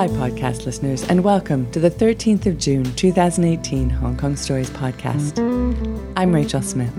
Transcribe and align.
Hi, 0.00 0.08
podcast 0.08 0.64
listeners, 0.64 1.02
and 1.10 1.22
welcome 1.22 1.70
to 1.72 1.78
the 1.78 1.90
13th 1.90 2.46
of 2.46 2.56
June 2.56 2.84
2018 2.94 3.90
Hong 3.90 4.16
Kong 4.16 4.34
Stories 4.34 4.70
podcast. 4.70 5.38
I'm 6.16 6.34
Rachel 6.34 6.62
Smith. 6.62 6.94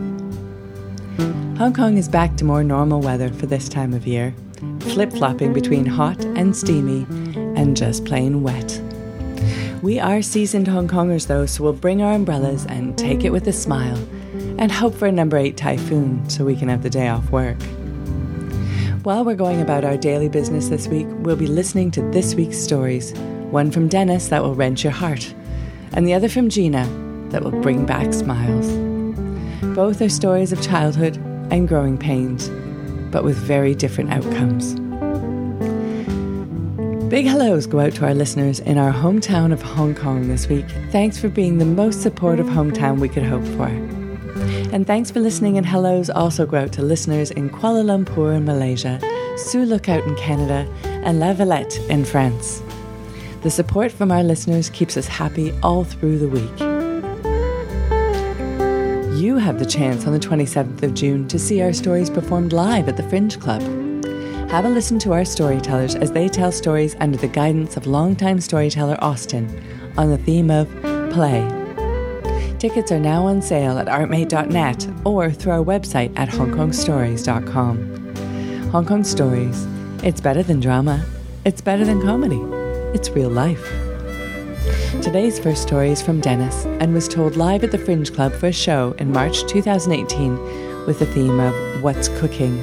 Hong 1.58 1.74
Kong 1.74 1.98
is 1.98 2.08
back 2.08 2.38
to 2.38 2.46
more 2.46 2.64
normal 2.64 3.02
weather 3.02 3.34
for 3.34 3.48
this 3.48 3.68
time 3.68 3.96
of 3.96 4.06
year, 4.06 4.36
flip 4.82 5.12
flopping 5.12 5.52
between 5.52 5.84
hot 5.84 6.24
and 6.24 6.56
steamy 6.56 7.08
and 7.60 7.76
just 7.76 8.06
plain 8.06 8.44
wet. 8.44 8.80
We 9.82 10.00
are 10.00 10.22
seasoned 10.22 10.68
Hong 10.68 10.88
Kongers, 10.88 11.26
though, 11.26 11.48
so 11.48 11.64
we'll 11.64 11.74
bring 11.74 12.04
our 12.04 12.14
umbrellas 12.14 12.68
and 12.68 12.96
take 13.00 13.24
it 13.24 13.32
with 13.32 13.48
a 13.48 13.52
smile 13.52 13.98
and 14.60 14.72
hope 14.72 14.94
for 14.94 15.08
a 15.08 15.12
number 15.12 15.38
8 15.38 15.58
typhoon 15.58 16.30
so 16.30 16.46
we 16.46 16.56
can 16.56 16.70
have 16.70 16.84
the 16.84 16.90
day 16.92 17.08
off 17.08 17.32
work. 17.32 17.58
While 19.04 19.26
we're 19.26 19.34
going 19.34 19.62
about 19.62 19.84
our 19.84 19.98
daily 19.98 20.30
business 20.30 20.70
this 20.70 20.88
week, 20.88 21.08
we'll 21.10 21.36
be 21.36 21.48
listening 21.48 21.90
to 21.92 22.04
this 22.12 22.36
week's 22.36 22.60
stories 22.60 23.14
one 23.50 23.72
from 23.72 23.88
Dennis 23.88 24.28
that 24.28 24.44
will 24.44 24.54
wrench 24.54 24.84
your 24.84 24.94
heart, 24.94 25.34
and 25.94 26.06
the 26.06 26.14
other 26.14 26.30
from 26.30 26.50
Gina 26.50 26.86
that 27.32 27.44
will 27.44 27.60
bring 27.64 27.84
back 27.84 28.14
smiles. 28.14 28.70
Both 29.76 30.04
are 30.04 30.10
stories 30.10 30.52
of 30.54 30.62
childhood 30.62 31.18
and 31.50 31.68
growing 31.68 31.98
pains, 31.98 32.50
but 33.12 33.24
with 33.24 33.38
very 33.38 33.74
different 33.74 34.12
outcomes. 34.12 34.76
Big 37.10 37.26
hellos 37.26 37.66
go 37.66 37.80
out 37.80 37.96
to 37.96 38.06
our 38.06 38.14
listeners 38.14 38.60
in 38.60 38.78
our 38.78 38.94
hometown 38.94 39.52
of 39.52 39.64
Hong 39.64 39.96
Kong 39.96 40.28
this 40.28 40.48
week. 40.48 40.68
Thanks 40.92 41.18
for 41.18 41.28
being 41.28 41.58
the 41.58 41.66
most 41.66 42.04
supportive 42.04 42.46
hometown 42.46 43.00
we 43.00 43.10
could 43.10 43.24
hope 43.24 43.46
for. 43.58 44.01
And 44.72 44.88
thanks 44.88 45.12
for 45.12 45.20
listening, 45.20 45.58
and 45.58 45.66
hellos 45.66 46.10
also 46.10 46.46
go 46.46 46.56
out 46.56 46.72
to 46.74 46.82
listeners 46.82 47.30
in 47.30 47.50
Kuala 47.50 47.84
Lumpur 47.84 48.38
in 48.38 48.46
Malaysia, 48.46 49.02
Sioux 49.38 49.66
Lookout 49.66 50.06
in 50.06 50.16
Canada, 50.16 50.66
and 51.04 51.20
La 51.20 51.34
Valette 51.34 51.78
in 51.90 52.06
France. 52.06 52.64
The 53.42 53.50
support 53.50 53.92
from 53.92 54.14
our 54.14 54.24
listeners 54.24 54.70
keeps 54.70 54.96
us 54.96 55.08
happy 55.08 55.52
all 55.62 55.84
through 55.84 56.20
the 56.20 56.30
week. 56.30 56.60
You 59.22 59.38
have 59.38 59.60
the 59.60 59.66
chance 59.66 60.08
on 60.08 60.14
the 60.14 60.20
27th 60.20 60.82
of 60.84 60.94
June 60.94 61.28
to 61.28 61.38
see 61.38 61.62
our 61.62 61.74
stories 61.74 62.10
performed 62.10 62.54
live 62.54 62.88
at 62.88 62.96
the 62.96 63.04
Fringe 63.04 63.38
Club. 63.42 63.62
Have 64.52 64.64
a 64.64 64.70
listen 64.70 65.00
to 65.00 65.12
our 65.12 65.26
storytellers 65.26 65.96
as 65.96 66.14
they 66.14 66.30
tell 66.30 66.52
stories 66.52 66.96
under 67.02 67.18
the 67.18 67.28
guidance 67.28 67.76
of 67.76 67.88
longtime 67.88 68.40
storyteller 68.40 68.98
Austin 69.02 69.50
on 69.98 70.10
the 70.10 70.18
theme 70.18 70.50
of 70.50 70.70
play. 71.12 71.61
Tickets 72.62 72.92
are 72.92 73.00
now 73.00 73.26
on 73.26 73.42
sale 73.42 73.80
at 73.80 73.88
artmate.net 73.88 74.88
or 75.04 75.32
through 75.32 75.52
our 75.52 75.64
website 75.64 76.16
at 76.16 76.30
hongkongstories.com. 76.30 78.70
Hong 78.70 78.86
Kong 78.86 79.04
Stories. 79.04 79.66
It's 80.04 80.22
better 80.22 80.44
than 80.44 80.60
drama. 80.60 81.04
It's 81.44 81.60
better 81.60 81.84
than 81.84 82.04
comedy. 82.04 82.40
It's 82.96 83.10
real 83.10 83.32
life. 83.32 83.68
Today's 85.02 85.40
first 85.40 85.64
story 85.64 85.90
is 85.90 86.04
from 86.04 86.22
Dennis 86.22 86.66
and 86.80 86.94
was 86.94 87.08
told 87.08 87.36
live 87.36 87.64
at 87.64 87.72
the 87.72 87.80
Fringe 87.80 88.14
Club 88.14 88.32
for 88.32 88.50
a 88.50 88.54
show 88.54 88.92
in 89.00 89.12
March 89.12 89.44
2018 89.48 90.86
with 90.86 91.00
the 91.00 91.08
theme 91.08 91.40
of 91.40 91.82
What's 91.82 92.10
Cooking. 92.20 92.62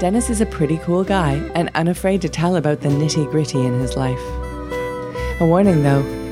Dennis 0.00 0.30
is 0.30 0.40
a 0.40 0.46
pretty 0.46 0.78
cool 0.78 1.04
guy 1.04 1.34
and 1.54 1.70
unafraid 1.74 2.22
to 2.22 2.30
tell 2.30 2.56
about 2.56 2.80
the 2.80 2.88
nitty 2.88 3.30
gritty 3.30 3.60
in 3.60 3.78
his 3.78 3.94
life. 3.94 4.22
A 5.38 5.46
warning 5.46 5.82
though, 5.82 6.25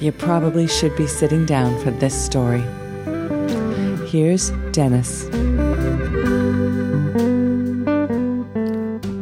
you 0.00 0.12
probably 0.12 0.66
should 0.68 0.94
be 0.96 1.06
sitting 1.06 1.44
down 1.44 1.76
for 1.82 1.90
this 1.90 2.14
story. 2.14 2.62
Here's 4.06 4.50
Dennis. 4.70 5.24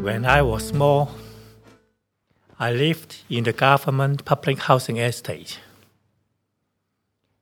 When 0.03 0.26
I 0.26 0.42
was 0.42 0.69
small, 0.69 1.10
I 2.59 2.72
lived 2.72 3.22
in 3.31 3.44
the 3.44 3.53
government 3.53 4.25
public 4.25 4.59
housing 4.59 4.98
estate. 4.98 5.60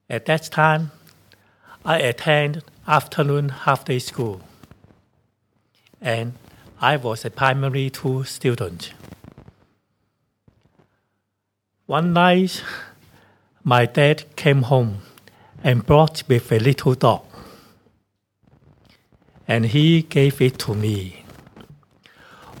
At 0.09 0.25
that 0.25 0.43
time, 0.43 0.91
I 1.83 1.99
attended 1.99 2.63
afternoon 2.87 3.49
half 3.49 3.85
day 3.85 3.99
school, 3.99 4.41
and 6.01 6.33
I 6.79 6.95
was 6.95 7.25
a 7.25 7.29
primary 7.29 7.89
two 7.89 8.23
student. 8.23 8.93
One 11.85 12.13
night, 12.13 12.63
my 13.67 13.87
dad 13.87 14.23
came 14.35 14.61
home 14.61 15.01
and 15.63 15.87
brought 15.87 16.21
with 16.27 16.51
a 16.51 16.59
little 16.59 16.93
dog. 16.93 17.25
And 19.47 19.65
he 19.65 20.03
gave 20.03 20.39
it 20.39 20.59
to 20.59 20.75
me. 20.75 21.25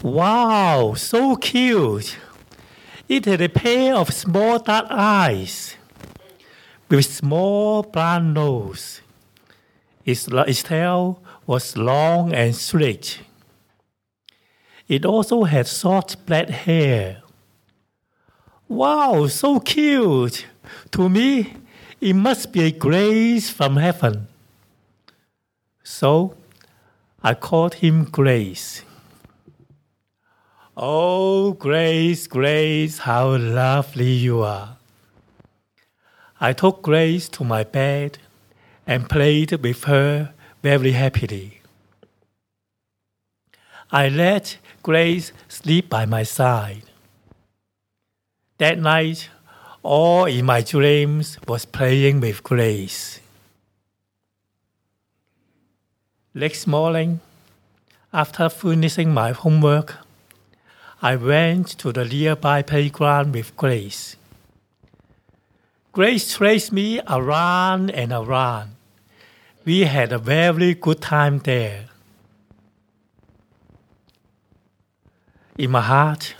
Wow, 0.01 0.95
so 0.95 1.35
cute! 1.35 2.17
It 3.07 3.25
had 3.25 3.39
a 3.39 3.49
pair 3.49 3.95
of 3.95 4.11
small 4.11 4.57
dark 4.57 4.87
eyes 4.89 5.75
with 6.89 7.05
small 7.05 7.83
brown 7.83 8.33
nose. 8.33 9.01
Its, 10.05 10.27
its 10.27 10.63
tail 10.63 11.21
was 11.45 11.77
long 11.77 12.33
and 12.33 12.55
straight. 12.55 13.19
It 14.87 15.05
also 15.05 15.43
had 15.43 15.67
short 15.67 16.15
black 16.25 16.49
hair. 16.49 17.21
Wow, 18.67 19.27
so 19.27 19.59
cute! 19.59 20.47
To 20.91 21.09
me, 21.09 21.53
it 22.01 22.13
must 22.13 22.51
be 22.51 22.63
a 22.63 22.71
grace 22.71 23.49
from 23.49 23.77
heaven. 23.77 24.27
So 25.83 26.35
I 27.23 27.33
called 27.33 27.75
him 27.75 28.05
Grace. 28.05 28.83
Oh, 30.77 31.53
Grace, 31.53 32.27
Grace, 32.27 32.99
how 32.99 33.35
lovely 33.37 34.11
you 34.11 34.41
are. 34.41 34.77
I 36.39 36.53
took 36.53 36.81
Grace 36.81 37.29
to 37.29 37.43
my 37.43 37.63
bed 37.63 38.17
and 38.85 39.09
played 39.09 39.53
with 39.63 39.85
her 39.85 40.33
very 40.61 40.91
happily. 40.91 41.61
I 43.91 44.09
let 44.09 44.57
Grace 44.83 45.31
sleep 45.47 45.89
by 45.89 46.05
my 46.05 46.23
side. 46.23 46.83
That 48.57 48.77
night, 48.77 49.29
all 49.85 50.25
in 50.25 50.43
my 50.43 50.61
dreams 50.61 51.37
was 51.47 51.63
playing 51.63 52.19
with 52.19 52.41
Grace. 52.41 53.19
Next 56.33 56.65
morning, 56.65 57.19
after 58.11 58.49
finishing 58.49 59.13
my 59.13 59.31
homework, 59.31 59.97
I 61.03 61.15
went 61.15 61.67
to 61.77 61.91
the 61.91 62.03
nearby 62.03 62.63
playground 62.63 63.35
with 63.35 63.55
Grace. 63.55 64.15
Grace 65.91 66.35
chased 66.35 66.71
me 66.71 66.99
around 67.07 67.91
and 67.91 68.11
around. 68.11 68.71
We 69.65 69.81
had 69.81 70.11
a 70.11 70.17
very 70.17 70.73
good 70.73 70.99
time 70.99 71.39
there. 71.39 71.85
In 75.59 75.69
my 75.69 75.81
heart, 75.81 76.33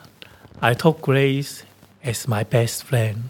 I 0.60 0.74
took 0.74 1.04
Grace 1.04 1.64
as 2.04 2.28
my 2.28 2.44
best 2.44 2.84
friend. 2.84 3.30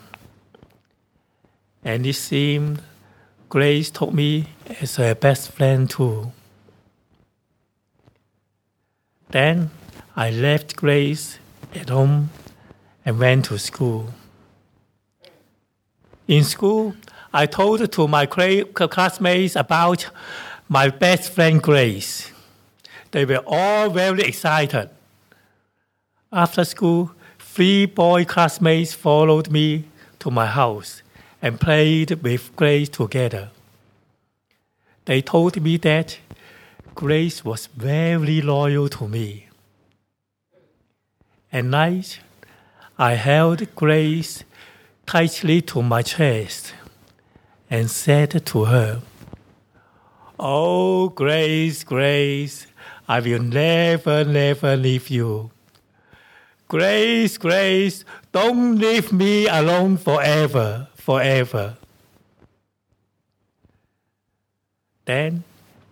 And 1.85 2.03
it 2.07 2.13
seemed 2.16 2.81
Grace 3.47 3.91
took 3.91 4.12
me 4.12 4.47
as 4.81 4.96
her 4.96 5.13
best 5.13 5.51
friend 5.51 5.88
too. 5.88 6.31
Then 9.29 9.69
I 10.16 10.31
left 10.31 10.75
Grace 10.75 11.38
at 11.75 11.90
home 11.90 12.31
and 13.06 13.19
went 13.19 13.45
to 13.45 13.59
school. 13.59 14.09
In 16.28 16.44
school, 16.44 16.95
I 17.31 17.45
told 17.45 17.91
to 17.91 18.07
my 18.07 18.25
classmates 18.25 19.56
about 19.56 20.09
my 20.68 20.89
best 20.89 21.31
friend 21.33 21.62
Grace. 21.62 22.31
They 23.12 23.25
were 23.25 23.44
all 23.45 23.92
very 23.92 24.24
excited. 24.24 24.89
After 26.31 26.65
school, 26.65 27.12
three 27.38 27.86
boy 27.86 28.25
classmates 28.25 28.94
followed 28.95 29.51
me 29.51 29.86
to 30.19 30.31
my 30.31 30.48
house 30.48 31.04
and 31.45 31.62
played 31.62 32.09
with 32.24 32.56
Grace 32.56 32.89
together. 32.89 33.51
They 35.06 35.21
told 35.21 35.62
me 35.62 35.77
that 35.77 36.18
Grace 36.95 37.45
was 37.45 37.68
very 37.68 38.42
loyal 38.42 38.89
to 38.89 39.07
me. 39.07 39.47
At 41.53 41.65
night, 41.65 42.19
I 42.97 43.13
held 43.13 43.75
Grace 43.75 44.44
tightly 45.06 45.62
to 45.69 45.83
my 45.83 46.01
chest 46.01 46.74
and 47.69 47.92
said 47.92 48.44
to 48.47 48.65
her, 48.65 49.03
Oh, 50.39 51.09
Grace, 51.09 51.83
Grace, 51.83 52.65
I 53.07 53.19
will 53.19 53.44
never, 53.44 54.24
never 54.25 54.75
leave 54.75 55.09
you. 55.12 55.51
Grace, 56.68 57.38
Grace, 57.38 58.03
don't 58.31 58.80
leave 58.80 59.13
me 59.13 59.47
alone 59.47 59.97
forever, 59.97 60.88
forever. 61.06 61.78
Then 65.06 65.44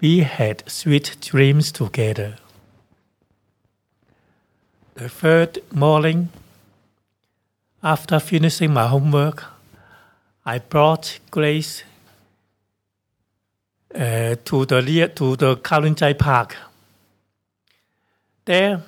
we 0.02 0.22
had 0.22 0.64
sweet 0.66 1.18
dreams 1.22 1.72
together. 1.72 2.38
The 4.96 5.10
third 5.10 5.60
morning, 5.72 6.30
After 7.84 8.20
finishing 8.20 8.74
my 8.74 8.88
homework, 8.88 9.44
I 10.46 10.60
brought 10.60 11.20
Grace 11.32 11.84
uh, 13.94 14.36
to 14.46 14.66
the 14.66 15.12
to 15.16 15.36
the 15.36 15.58
Kowloon 15.58 15.96
Tsai 15.96 16.14
Park. 16.14 16.56
There, 18.46 18.82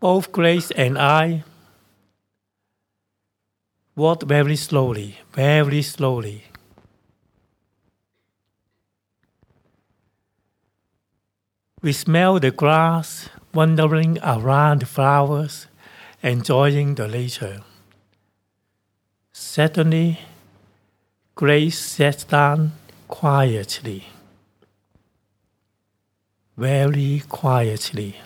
both 0.00 0.32
Grace 0.32 0.72
and 0.72 0.98
I 0.98 1.44
walked 3.96 4.24
very 4.24 4.56
slowly, 4.56 5.18
very 5.32 5.80
slowly. 5.80 6.44
We 11.82 11.92
smelled 11.92 12.42
the 12.42 12.50
grass, 12.50 13.30
wandering 13.54 14.18
around 14.22 14.80
the 14.80 14.86
flowers, 14.86 15.66
enjoying 16.22 16.96
the 16.96 17.08
nature. 17.08 17.62
Suddenly, 19.32 20.18
Grace 21.34 21.78
sat 21.78 22.24
down 22.28 22.72
quietly, 23.08 24.06
very 26.56 27.22
quietly. 27.28 28.16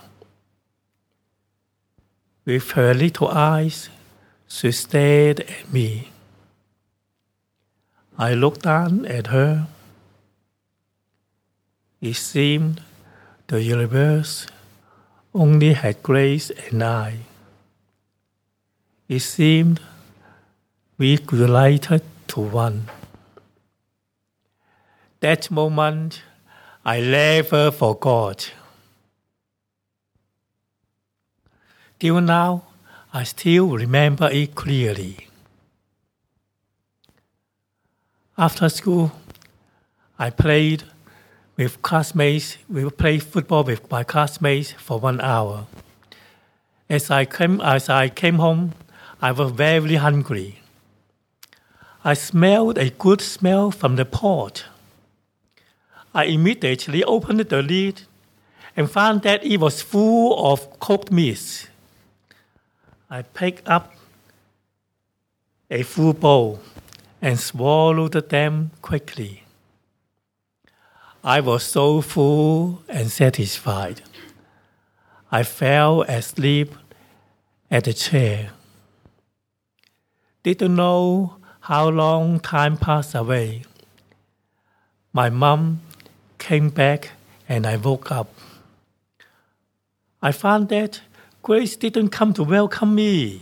With 2.44 2.70
her 2.72 2.94
little 2.94 3.26
eyes, 3.26 3.90
she 4.50 4.72
stared 4.72 5.40
at 5.40 5.72
me. 5.72 6.10
I 8.18 8.34
looked 8.34 8.62
down 8.62 9.06
at 9.06 9.28
her. 9.28 9.68
It 12.00 12.14
seemed 12.14 12.82
the 13.46 13.62
universe 13.62 14.46
only 15.32 15.72
had 15.72 16.02
Grace 16.02 16.50
and 16.50 16.82
I. 16.82 17.18
It 19.08 19.20
seemed 19.20 19.80
we 20.98 21.18
related 21.30 22.02
to 22.28 22.40
one. 22.40 22.88
That 25.20 25.50
moment 25.50 26.22
I 26.84 27.00
never 27.00 27.70
forgot. 27.70 28.52
Till 32.00 32.20
now, 32.20 32.69
I 33.12 33.24
still 33.24 33.66
remember 33.70 34.30
it 34.30 34.54
clearly. 34.54 35.26
After 38.38 38.68
school, 38.68 39.10
I 40.16 40.30
played 40.30 40.84
with 41.56 41.82
classmates. 41.82 42.56
We 42.68 42.88
played 42.90 43.24
football 43.24 43.64
with 43.64 43.90
my 43.90 44.04
classmates 44.04 44.72
for 44.72 45.00
one 45.00 45.20
hour. 45.20 45.66
As 46.88 47.10
I 47.10 47.24
came, 47.24 47.60
as 47.60 47.88
I 47.88 48.10
came 48.10 48.36
home, 48.36 48.74
I 49.20 49.32
was 49.32 49.50
very 49.50 49.96
hungry. 49.96 50.60
I 52.04 52.14
smelled 52.14 52.78
a 52.78 52.90
good 52.90 53.20
smell 53.20 53.72
from 53.72 53.96
the 53.96 54.04
pot. 54.04 54.66
I 56.14 56.26
immediately 56.26 57.02
opened 57.02 57.40
the 57.40 57.60
lid 57.60 58.02
and 58.76 58.88
found 58.88 59.22
that 59.22 59.44
it 59.44 59.58
was 59.58 59.82
full 59.82 60.52
of 60.52 60.78
cooked 60.78 61.10
meat. 61.10 61.69
I 63.12 63.22
picked 63.22 63.68
up 63.68 63.92
a 65.68 65.82
full 65.82 66.12
bowl 66.12 66.60
and 67.20 67.40
swallowed 67.40 68.12
them 68.28 68.70
quickly. 68.82 69.42
I 71.24 71.40
was 71.40 71.64
so 71.64 72.02
full 72.02 72.82
and 72.88 73.10
satisfied. 73.10 74.02
I 75.32 75.42
fell 75.42 76.02
asleep 76.02 76.72
at 77.68 77.84
the 77.84 77.92
chair. 77.92 78.50
Didn't 80.44 80.76
know 80.76 81.36
how 81.62 81.88
long 81.88 82.38
time 82.38 82.76
passed 82.76 83.16
away. 83.16 83.64
My 85.12 85.30
mom 85.30 85.80
came 86.38 86.70
back 86.70 87.10
and 87.48 87.66
I 87.66 87.76
woke 87.76 88.12
up. 88.12 88.32
I 90.22 90.30
found 90.30 90.68
that 90.68 91.00
Grace 91.42 91.74
didn't 91.76 92.10
come 92.10 92.34
to 92.34 92.42
welcome 92.42 92.94
me. 92.94 93.40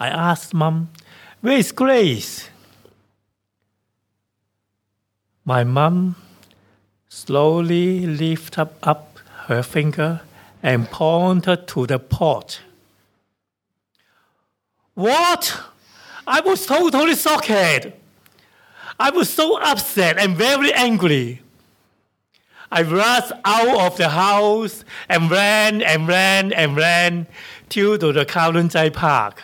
I 0.00 0.08
asked 0.08 0.54
Mom, 0.54 0.88
Where 1.42 1.58
is 1.58 1.72
Grace? 1.72 2.48
My 5.44 5.62
mom 5.62 6.16
slowly 7.08 8.06
lifted 8.06 8.70
up 8.82 9.18
her 9.46 9.62
finger 9.62 10.22
and 10.62 10.90
pointed 10.90 11.68
to 11.68 11.86
the 11.86 11.98
pot. 11.98 12.60
What? 14.94 15.60
I 16.26 16.40
was 16.40 16.64
totally 16.64 17.14
shocked. 17.14 17.50
I 17.50 19.10
was 19.10 19.28
so 19.28 19.60
upset 19.60 20.18
and 20.18 20.34
very 20.34 20.72
angry. 20.72 21.43
I 22.74 22.82
rushed 22.82 23.30
out 23.44 23.86
of 23.86 23.96
the 23.96 24.08
house 24.08 24.84
and 25.08 25.30
ran 25.30 25.80
and 25.80 26.08
ran 26.08 26.52
and 26.52 26.76
ran 26.76 27.28
till 27.68 27.96
to 27.98 28.12
the 28.12 28.26
Kowloon 28.26 28.92
Park. 28.92 29.40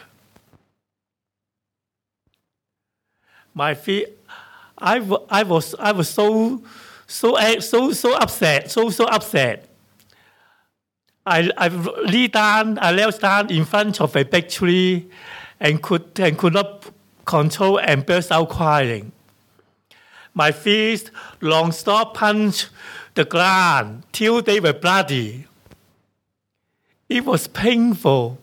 My 3.54 3.74
feet, 3.74 4.18
I, 4.76 4.96
I 5.30 5.44
was 5.44 5.76
I 5.78 5.92
was 5.92 6.08
so 6.08 6.64
so 7.06 7.38
so 7.60 7.92
so 7.92 8.16
upset, 8.16 8.68
so 8.68 8.90
so 8.90 9.04
upset. 9.04 9.68
I 11.24 11.52
I 11.56 11.68
lay 11.68 12.26
down, 12.26 12.80
I 12.80 12.90
lay 12.90 13.08
down 13.12 13.48
in 13.52 13.64
front 13.64 14.00
of 14.00 14.16
a 14.16 14.24
big 14.24 14.48
tree, 14.48 15.08
and 15.60 15.80
could 15.80 16.18
and 16.18 16.36
could 16.36 16.54
not 16.54 16.90
control 17.26 17.78
and 17.78 18.04
burst 18.04 18.32
out 18.32 18.48
crying. 18.48 19.12
My 20.34 20.50
feet 20.50 21.12
long 21.40 21.70
stop 21.70 22.14
punched 22.14 22.70
the 23.20 23.26
ground 23.26 24.02
till 24.12 24.40
they 24.40 24.58
were 24.60 24.72
bloody. 24.72 25.44
It 27.06 27.26
was 27.26 27.46
painful, 27.48 28.38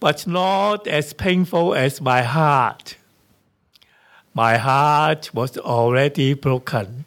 but 0.00 0.26
not 0.26 0.88
as 0.88 1.12
painful 1.12 1.72
as 1.76 2.00
my 2.00 2.22
heart. 2.22 2.96
My 4.34 4.56
heart 4.56 5.32
was 5.32 5.56
already 5.56 6.34
broken. 6.34 7.04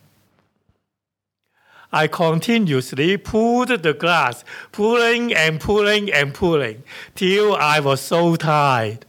I 1.92 2.08
continuously 2.08 3.18
pulled 3.18 3.68
the 3.68 3.94
glass, 3.94 4.46
pulling 4.72 5.34
and 5.34 5.60
pulling 5.60 6.10
and 6.14 6.34
pulling, 6.34 6.82
till 7.14 7.58
I 7.58 7.82
was 7.82 8.00
so 8.00 8.38
tired. 8.38 9.06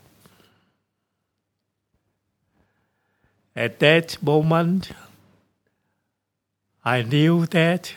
At 3.54 3.78
that 3.78 4.20
moment, 4.20 4.90
I 6.84 7.02
knew 7.02 7.46
that 7.46 7.94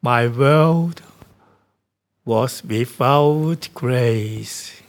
my 0.00 0.26
world 0.28 1.02
was 2.24 2.64
without 2.64 3.68
grace. 3.74 4.80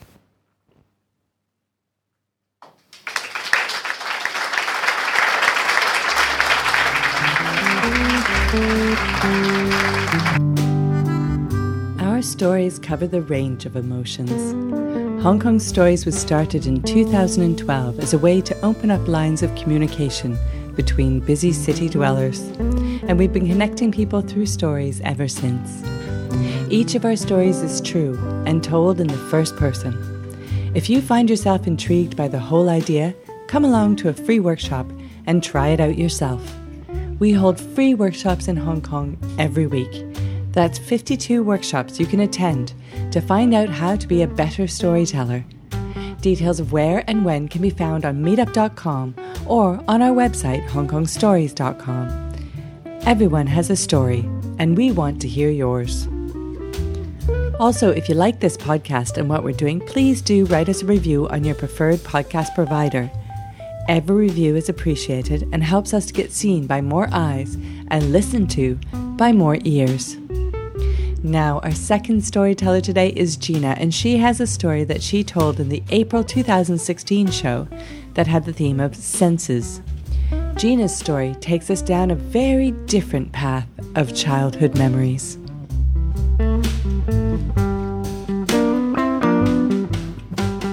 Our 12.00 12.22
stories 12.22 12.78
cover 12.78 13.06
the 13.06 13.20
range 13.20 13.66
of 13.66 13.76
emotions. 13.76 14.32
Hong 15.22 15.38
Kong 15.38 15.58
Stories 15.58 16.06
was 16.06 16.18
started 16.18 16.66
in 16.66 16.80
2012 16.80 17.98
as 17.98 18.14
a 18.14 18.18
way 18.18 18.40
to 18.40 18.58
open 18.62 18.90
up 18.90 19.06
lines 19.06 19.42
of 19.42 19.54
communication 19.56 20.38
between 20.76 21.20
busy 21.20 21.52
city 21.52 21.88
dwellers, 21.88 22.40
and 23.08 23.18
we've 23.18 23.32
been 23.32 23.48
connecting 23.48 23.90
people 23.90 24.20
through 24.20 24.46
stories 24.46 25.00
ever 25.00 25.26
since. 25.26 25.82
Each 26.70 26.94
of 26.94 27.04
our 27.04 27.16
stories 27.16 27.62
is 27.62 27.80
true 27.80 28.18
and 28.46 28.62
told 28.62 29.00
in 29.00 29.06
the 29.06 29.26
first 29.30 29.56
person. 29.56 29.94
If 30.74 30.90
you 30.90 31.00
find 31.00 31.30
yourself 31.30 31.66
intrigued 31.66 32.16
by 32.16 32.28
the 32.28 32.38
whole 32.38 32.68
idea, 32.68 33.14
come 33.46 33.64
along 33.64 33.96
to 33.96 34.08
a 34.08 34.14
free 34.14 34.40
workshop 34.40 34.86
and 35.26 35.42
try 35.42 35.68
it 35.68 35.80
out 35.80 35.96
yourself. 35.96 36.54
We 37.18 37.32
hold 37.32 37.58
free 37.58 37.94
workshops 37.94 38.46
in 38.46 38.56
Hong 38.56 38.82
Kong 38.82 39.16
every 39.38 39.66
week. 39.66 40.04
That's 40.52 40.78
52 40.78 41.42
workshops 41.42 41.98
you 41.98 42.06
can 42.06 42.20
attend 42.20 42.74
to 43.12 43.20
find 43.20 43.54
out 43.54 43.68
how 43.68 43.96
to 43.96 44.06
be 44.06 44.22
a 44.22 44.26
better 44.26 44.66
storyteller. 44.66 45.44
Details 46.20 46.60
of 46.60 46.72
where 46.72 47.04
and 47.06 47.24
when 47.24 47.46
can 47.48 47.62
be 47.62 47.70
found 47.70 48.04
on 48.04 48.22
meetup.com 48.22 49.14
or 49.48 49.82
on 49.88 50.02
our 50.02 50.14
website, 50.14 50.66
hongkongstories.com. 50.68 52.32
Everyone 53.02 53.46
has 53.46 53.70
a 53.70 53.76
story, 53.76 54.28
and 54.58 54.76
we 54.76 54.90
want 54.92 55.20
to 55.22 55.28
hear 55.28 55.50
yours. 55.50 56.08
Also, 57.58 57.90
if 57.90 58.08
you 58.08 58.14
like 58.14 58.40
this 58.40 58.56
podcast 58.56 59.16
and 59.16 59.30
what 59.30 59.42
we're 59.42 59.52
doing, 59.52 59.80
please 59.80 60.20
do 60.20 60.44
write 60.46 60.68
us 60.68 60.82
a 60.82 60.86
review 60.86 61.28
on 61.28 61.42
your 61.44 61.54
preferred 61.54 62.00
podcast 62.00 62.54
provider. 62.54 63.10
Every 63.88 64.16
review 64.16 64.56
is 64.56 64.68
appreciated 64.68 65.48
and 65.52 65.62
helps 65.62 65.94
us 65.94 66.06
to 66.06 66.12
get 66.12 66.32
seen 66.32 66.66
by 66.66 66.80
more 66.80 67.08
eyes 67.12 67.54
and 67.88 68.12
listened 68.12 68.50
to 68.50 68.74
by 69.16 69.32
more 69.32 69.58
ears. 69.64 70.16
Now, 71.22 71.60
our 71.60 71.72
second 71.72 72.24
storyteller 72.24 72.80
today 72.80 73.08
is 73.08 73.36
Gina, 73.36 73.74
and 73.78 73.94
she 73.94 74.18
has 74.18 74.40
a 74.40 74.46
story 74.46 74.84
that 74.84 75.02
she 75.02 75.24
told 75.24 75.58
in 75.58 75.68
the 75.68 75.82
April 75.90 76.22
2016 76.22 77.30
show 77.30 77.66
that 78.16 78.26
had 78.26 78.46
the 78.46 78.52
theme 78.52 78.80
of 78.80 78.96
senses. 78.96 79.80
Gina's 80.56 80.96
story 80.96 81.36
takes 81.40 81.70
us 81.70 81.82
down 81.82 82.10
a 82.10 82.14
very 82.14 82.70
different 82.86 83.30
path 83.32 83.68
of 83.94 84.14
childhood 84.14 84.76
memories. 84.76 85.38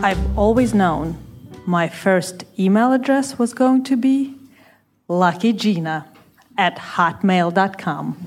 I've 0.01 0.38
always 0.38 0.73
known 0.73 1.17
my 1.65 1.89
first 1.89 2.45
email 2.57 2.93
address 2.93 3.38
was 3.38 3.53
going 3.53 3.83
to 3.85 3.97
be 3.97 4.35
luckygina 5.09 6.05
at 6.57 6.77
hotmail.com. 6.77 8.17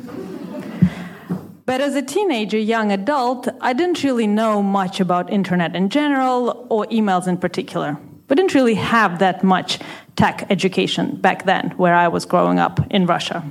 But 1.64 1.80
as 1.80 1.94
a 1.96 2.02
teenager, 2.02 2.58
young 2.58 2.92
adult, 2.92 3.48
I 3.62 3.72
didn't 3.72 4.04
really 4.04 4.26
know 4.26 4.62
much 4.62 5.00
about 5.00 5.32
internet 5.32 5.74
in 5.74 5.88
general 5.88 6.66
or 6.68 6.84
emails 6.86 7.26
in 7.26 7.38
particular. 7.38 7.98
We 8.28 8.36
didn't 8.36 8.54
really 8.54 8.74
have 8.74 9.18
that 9.18 9.42
much 9.44 9.78
tech 10.16 10.46
education 10.50 11.16
back 11.16 11.44
then 11.44 11.70
where 11.76 11.94
I 11.94 12.08
was 12.08 12.24
growing 12.24 12.58
up 12.58 12.80
in 12.90 13.06
Russia. 13.06 13.44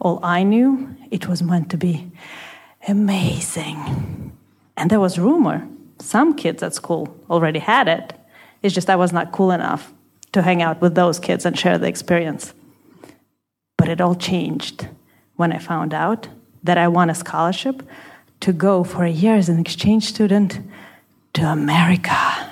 All 0.00 0.20
I 0.22 0.42
knew, 0.42 0.94
it 1.10 1.28
was 1.28 1.42
meant 1.42 1.70
to 1.70 1.76
be 1.76 2.10
amazing. 2.88 4.32
And 4.76 4.90
there 4.90 5.00
was 5.00 5.18
rumor 5.18 5.66
some 5.98 6.34
kids 6.34 6.62
at 6.62 6.74
school 6.74 7.16
already 7.30 7.58
had 7.58 7.88
it. 7.88 8.12
It's 8.62 8.74
just 8.74 8.90
I 8.90 8.96
was 8.96 9.12
not 9.12 9.32
cool 9.32 9.50
enough 9.50 9.92
to 10.32 10.42
hang 10.42 10.62
out 10.62 10.80
with 10.80 10.94
those 10.94 11.18
kids 11.18 11.44
and 11.46 11.58
share 11.58 11.78
the 11.78 11.86
experience. 11.86 12.54
But 13.76 13.88
it 13.88 14.00
all 14.00 14.14
changed 14.14 14.88
when 15.36 15.52
I 15.52 15.58
found 15.58 15.94
out 15.94 16.28
that 16.62 16.78
I 16.78 16.88
won 16.88 17.10
a 17.10 17.14
scholarship 17.14 17.82
to 18.40 18.52
go 18.52 18.84
for 18.84 19.04
a 19.04 19.10
year 19.10 19.36
as 19.36 19.48
an 19.48 19.58
exchange 19.58 20.04
student 20.06 20.58
to 21.34 21.42
America. 21.42 22.50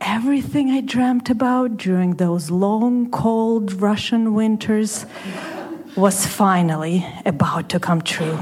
Everything 0.00 0.70
I 0.70 0.80
dreamt 0.80 1.28
about 1.28 1.76
during 1.76 2.14
those 2.14 2.50
long, 2.50 3.10
cold 3.10 3.74
Russian 3.74 4.32
winters 4.32 5.04
was 5.94 6.26
finally 6.26 7.06
about 7.26 7.68
to 7.68 7.78
come 7.78 8.00
true. 8.00 8.38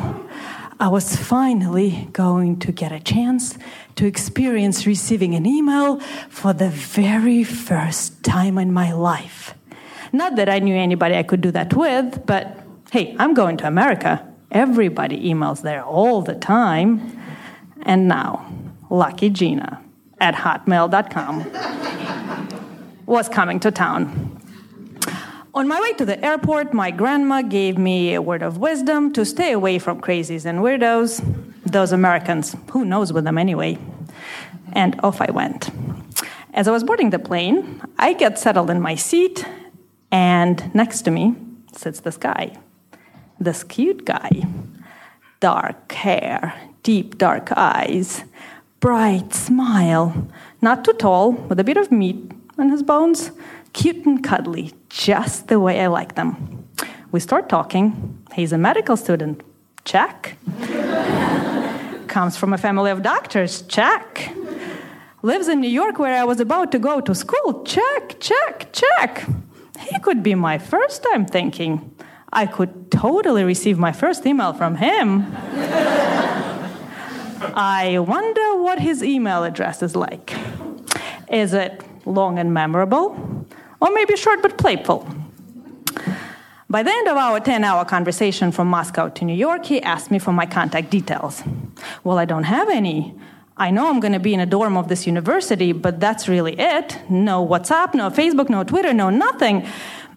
I 0.78 0.86
was 0.86 1.16
finally 1.16 2.08
going 2.12 2.60
to 2.60 2.70
get 2.70 2.92
a 2.92 3.00
chance 3.00 3.58
to 3.96 4.06
experience 4.06 4.86
receiving 4.86 5.34
an 5.34 5.46
email 5.46 5.98
for 6.28 6.52
the 6.52 6.68
very 6.68 7.42
first 7.42 8.22
time 8.22 8.56
in 8.56 8.72
my 8.72 8.92
life. 8.92 9.54
Not 10.12 10.36
that 10.36 10.48
I 10.48 10.60
knew 10.60 10.76
anybody 10.76 11.16
I 11.16 11.24
could 11.24 11.40
do 11.40 11.50
that 11.50 11.74
with, 11.74 12.24
but 12.24 12.56
hey, 12.92 13.16
I'm 13.18 13.34
going 13.34 13.56
to 13.56 13.66
America. 13.66 14.24
Everybody 14.52 15.28
emails 15.28 15.62
there 15.62 15.82
all 15.82 16.22
the 16.22 16.36
time. 16.36 17.20
And 17.82 18.06
now, 18.06 18.46
Lucky 18.90 19.28
Gina 19.30 19.82
at 20.20 20.34
hotmail.com 20.34 21.44
was 23.06 23.28
coming 23.28 23.58
to 23.60 23.70
town. 23.70 24.34
On 25.54 25.66
my 25.66 25.80
way 25.80 25.92
to 25.94 26.04
the 26.04 26.22
airport, 26.24 26.74
my 26.74 26.90
grandma 26.90 27.42
gave 27.42 27.78
me 27.78 28.14
a 28.14 28.22
word 28.22 28.42
of 28.42 28.58
wisdom 28.58 29.12
to 29.14 29.24
stay 29.24 29.52
away 29.52 29.78
from 29.78 30.00
crazies 30.00 30.44
and 30.44 30.60
weirdos, 30.60 31.20
those 31.64 31.90
Americans. 31.90 32.54
Who 32.70 32.84
knows 32.84 33.12
with 33.12 33.24
them 33.24 33.38
anyway? 33.38 33.78
And 34.72 35.00
off 35.02 35.20
I 35.20 35.30
went. 35.30 35.70
As 36.52 36.68
I 36.68 36.70
was 36.70 36.84
boarding 36.84 37.10
the 37.10 37.18
plane, 37.18 37.80
I 37.98 38.12
get 38.12 38.38
settled 38.38 38.70
in 38.70 38.80
my 38.80 38.94
seat, 38.94 39.44
and 40.12 40.72
next 40.74 41.02
to 41.02 41.10
me 41.10 41.34
sits 41.72 42.00
this 42.00 42.16
guy. 42.16 42.56
This 43.40 43.64
cute 43.64 44.04
guy. 44.04 44.30
Dark 45.40 45.92
hair, 45.92 46.54
deep 46.82 47.16
dark 47.16 47.52
eyes, 47.56 48.24
bright 48.80 49.34
smile, 49.34 50.28
not 50.60 50.84
too 50.84 50.92
tall, 50.92 51.32
with 51.32 51.58
a 51.58 51.64
bit 51.64 51.76
of 51.76 51.90
meat 51.90 52.32
on 52.58 52.70
his 52.70 52.82
bones 52.82 53.30
cute 53.72 54.04
and 54.06 54.24
cuddly, 54.24 54.72
just 54.88 55.48
the 55.48 55.60
way 55.60 55.80
I 55.80 55.86
like 55.86 56.14
them. 56.14 56.66
We 57.12 57.20
start 57.20 57.48
talking. 57.48 58.24
He's 58.34 58.52
a 58.52 58.58
medical 58.58 58.96
student. 58.96 59.42
Check. 59.84 60.36
Comes 62.08 62.36
from 62.36 62.52
a 62.52 62.58
family 62.58 62.90
of 62.90 63.02
doctors. 63.02 63.62
Check. 63.62 64.34
Lives 65.22 65.48
in 65.48 65.60
New 65.60 65.70
York 65.70 65.98
where 65.98 66.20
I 66.20 66.24
was 66.24 66.40
about 66.40 66.72
to 66.72 66.78
go 66.78 67.00
to 67.00 67.14
school. 67.14 67.62
Check, 67.64 68.18
check, 68.20 68.72
check. 68.72 69.26
He 69.80 69.98
could 70.00 70.22
be 70.22 70.34
my 70.34 70.58
first 70.58 71.02
time 71.02 71.26
thinking. 71.26 71.94
I 72.32 72.46
could 72.46 72.90
totally 72.90 73.44
receive 73.44 73.78
my 73.78 73.92
first 73.92 74.26
email 74.26 74.52
from 74.52 74.76
him. 74.76 75.34
I 77.40 77.98
wonder 77.98 78.62
what 78.62 78.78
his 78.80 79.02
email 79.02 79.44
address 79.44 79.82
is 79.82 79.94
like. 79.94 80.34
Is 81.30 81.52
it 81.54 81.82
long 82.06 82.38
and 82.38 82.52
memorable? 82.52 83.38
or 83.80 83.90
maybe 83.92 84.16
short 84.16 84.42
but 84.42 84.58
playful. 84.58 85.06
By 86.70 86.82
the 86.82 86.90
end 86.90 87.08
of 87.08 87.16
our 87.16 87.40
10 87.40 87.64
hour 87.64 87.84
conversation 87.84 88.52
from 88.52 88.68
Moscow 88.68 89.08
to 89.08 89.24
New 89.24 89.34
York, 89.34 89.64
he 89.64 89.80
asked 89.82 90.10
me 90.10 90.18
for 90.18 90.32
my 90.32 90.44
contact 90.44 90.90
details. 90.90 91.42
Well, 92.04 92.18
I 92.18 92.26
don't 92.26 92.44
have 92.44 92.68
any. 92.68 93.14
I 93.56 93.70
know 93.70 93.88
I'm 93.88 94.00
going 94.00 94.12
to 94.12 94.20
be 94.20 94.34
in 94.34 94.40
a 94.40 94.46
dorm 94.46 94.76
of 94.76 94.88
this 94.88 95.06
university, 95.06 95.72
but 95.72 95.98
that's 95.98 96.28
really 96.28 96.54
it. 96.58 96.98
No 97.08 97.46
WhatsApp, 97.46 97.94
no 97.94 98.10
Facebook, 98.10 98.50
no 98.50 98.64
Twitter, 98.64 98.92
no 98.92 99.10
nothing. 99.10 99.66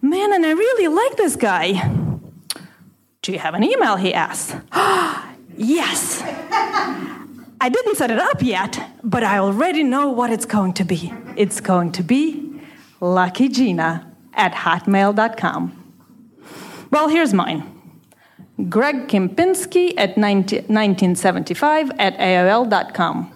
Man, 0.01 0.33
and 0.33 0.45
I 0.45 0.51
really 0.51 0.87
like 0.93 1.17
this 1.17 1.35
guy. 1.35 1.89
Do 3.21 3.31
you 3.31 3.39
have 3.39 3.53
an 3.53 3.63
email? 3.63 3.95
He 3.95 4.13
asked. 4.13 4.55
yes. 5.57 6.21
I 7.63 7.69
didn't 7.69 7.95
set 7.95 8.09
it 8.09 8.19
up 8.19 8.41
yet, 8.41 8.79
but 9.03 9.23
I 9.23 9.37
already 9.37 9.83
know 9.83 10.09
what 10.09 10.31
it's 10.31 10.45
going 10.45 10.73
to 10.73 10.83
be. 10.83 11.13
It's 11.35 11.61
going 11.61 11.91
to 11.93 12.03
be 12.03 12.59
Lucky 12.99 13.49
Gina 13.49 14.11
at 14.33 14.53
hotmail.com. 14.53 15.77
Well, 16.89 17.07
here's 17.07 17.33
mine. 17.33 17.63
Greg 18.69 19.07
Kempinski 19.07 19.93
at 19.97 20.17
19, 20.17 20.59
1975 20.67 21.91
at 21.99 22.17
AOL.com. 22.17 23.31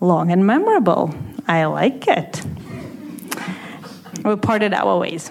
Long 0.00 0.30
and 0.30 0.46
memorable. 0.46 1.14
I 1.46 1.64
like 1.66 2.06
it. 2.08 2.42
We 4.24 4.36
parted 4.36 4.72
our 4.72 4.98
ways. 4.98 5.30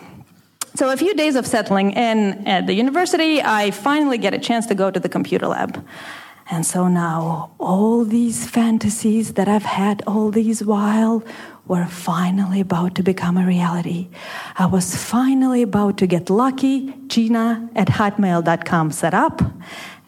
So, 0.75 0.89
a 0.89 0.97
few 0.97 1.13
days 1.13 1.35
of 1.35 1.45
settling 1.45 1.91
in 1.91 2.47
at 2.47 2.65
the 2.65 2.73
university, 2.73 3.41
I 3.41 3.69
finally 3.69 4.17
get 4.17 4.33
a 4.33 4.39
chance 4.39 4.65
to 4.67 4.75
go 4.75 4.89
to 4.89 4.99
the 4.99 5.09
computer 5.09 5.47
lab. 5.47 5.85
And 6.49 6.65
so 6.65 6.87
now, 6.87 7.51
all 7.59 8.03
these 8.03 8.49
fantasies 8.49 9.33
that 9.33 9.47
I've 9.47 9.63
had 9.63 10.01
all 10.07 10.31
these 10.31 10.63
while 10.63 11.23
were 11.67 11.85
finally 11.85 12.59
about 12.59 12.95
to 12.95 13.03
become 13.03 13.37
a 13.37 13.45
reality. 13.45 14.09
I 14.57 14.65
was 14.65 14.95
finally 14.95 15.61
about 15.61 15.97
to 15.99 16.07
get 16.07 16.29
lucky, 16.29 16.93
Gina 17.07 17.69
at 17.75 17.87
hotmail.com 17.87 18.91
set 18.91 19.13
up, 19.13 19.41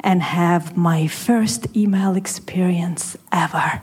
and 0.02 0.22
have 0.22 0.76
my 0.76 1.08
first 1.08 1.76
email 1.76 2.16
experience 2.16 3.16
ever. 3.32 3.82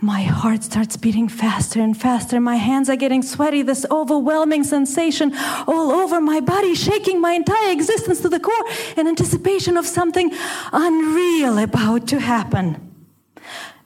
My 0.00 0.22
heart 0.22 0.62
starts 0.62 0.96
beating 0.96 1.28
faster 1.28 1.80
and 1.80 1.96
faster. 1.96 2.38
My 2.38 2.56
hands 2.56 2.90
are 2.90 2.96
getting 2.96 3.22
sweaty. 3.22 3.62
This 3.62 3.86
overwhelming 3.90 4.62
sensation 4.64 5.32
all 5.66 5.90
over 5.90 6.20
my 6.20 6.40
body, 6.40 6.74
shaking 6.74 7.20
my 7.20 7.32
entire 7.32 7.72
existence 7.72 8.20
to 8.20 8.28
the 8.28 8.38
core 8.38 8.64
in 8.96 9.08
anticipation 9.08 9.76
of 9.76 9.86
something 9.86 10.30
unreal 10.72 11.58
about 11.58 12.06
to 12.08 12.20
happen. 12.20 12.86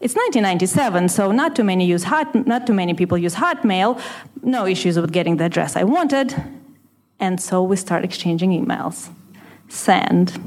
It's 0.00 0.14
1997, 0.14 1.10
so 1.10 1.30
not 1.30 1.54
too 1.54 1.62
many 1.62 1.84
use 1.86 2.04
hot, 2.04 2.34
not 2.46 2.66
too 2.66 2.72
many 2.72 2.94
people 2.94 3.18
use 3.18 3.34
Hotmail. 3.34 4.00
No 4.42 4.66
issues 4.66 4.98
with 4.98 5.12
getting 5.12 5.36
the 5.36 5.44
address 5.44 5.76
I 5.76 5.84
wanted, 5.84 6.34
and 7.20 7.40
so 7.40 7.62
we 7.62 7.76
start 7.76 8.02
exchanging 8.02 8.50
emails, 8.50 9.10
send 9.68 10.40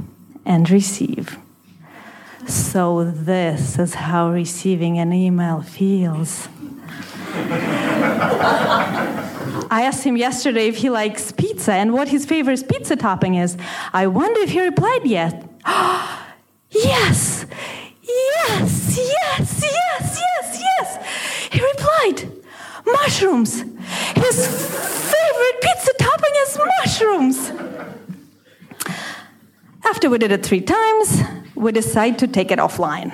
and 0.44 0.70
receive. 0.70 1.38
So 2.48 3.06
this 3.06 3.80
is 3.80 3.94
how 3.94 4.30
receiving 4.30 5.00
an 5.00 5.14
email 5.14 5.62
feels. 5.62 6.48
I 9.72 9.84
asked 9.86 10.04
him 10.04 10.18
yesterday 10.18 10.68
if 10.68 10.78
he 10.78 10.90
likes 10.90 11.32
pizza 11.32 11.74
and 11.74 11.94
what 11.94 12.08
his 12.10 12.26
favorite 12.26 12.68
pizza 12.68 12.96
topping 12.96 13.36
is. 13.36 13.58
I 13.92 14.08
wonder 14.08 14.40
if 14.42 14.52
he 14.52 14.62
replied 14.62 15.06
yet. 15.06 15.50
yes, 16.70 17.46
Yes, 18.04 18.98
yes, 18.98 19.64
yes, 19.64 20.20
yes, 20.20 20.60
yes. 20.62 20.98
He 21.52 21.62
replied, 21.62 22.32
Mushrooms. 22.86 23.62
His 23.62 24.38
favorite 25.12 25.62
pizza 25.62 25.92
topping 26.00 26.34
is 26.42 26.60
mushrooms. 26.80 27.52
After 29.86 30.10
we 30.10 30.18
did 30.18 30.32
it 30.32 30.46
three 30.46 30.62
times, 30.62 31.22
we 31.56 31.72
decide 31.72 32.20
to 32.20 32.28
take 32.28 32.52
it 32.52 32.60
offline. 32.60 33.12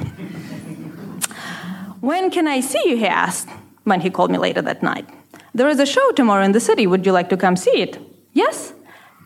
When 2.02 2.32
can 2.32 2.48
I 2.48 2.62
see 2.62 2.82
you? 2.86 2.98
He 2.98 3.08
asked 3.08 3.50
when 3.84 4.02
he 4.02 4.10
called 4.10 4.32
me 4.32 4.38
later 4.38 4.62
that 4.62 4.82
night. 4.82 5.08
There 5.54 5.68
is 5.68 5.80
a 5.80 5.86
show 5.86 6.12
tomorrow 6.12 6.44
in 6.44 6.54
the 6.54 6.60
city. 6.60 6.88
Would 6.88 7.06
you 7.06 7.12
like 7.12 7.30
to 7.30 7.38
come 7.38 7.56
see 7.56 7.82
it? 7.82 8.00
Yes? 8.34 8.74